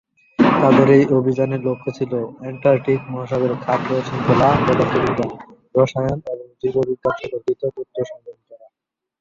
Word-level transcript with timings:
তাঁদের 0.55 0.87
এই 0.97 1.05
অভিযানের 1.17 1.61
লক্ষ্য 1.67 1.89
ছিল 1.97 2.11
অ্যান্টার্কটিক 2.39 2.99
মহাসাগরে 3.11 3.55
খাদ্য 3.65 3.89
শৃঙ্খলা 4.07 4.49
পদার্থবিজ্ঞান, 4.59 5.31
রসায়ন 5.75 6.19
এবং 6.33 6.47
জীববিজ্ঞান 6.61 7.13
সম্পর্কিত 7.19 7.61
তথ্য 7.75 7.95
সংগ্রহ 8.11 8.37
করা। 8.41 8.67